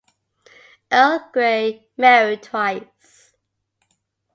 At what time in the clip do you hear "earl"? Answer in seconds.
0.91-1.29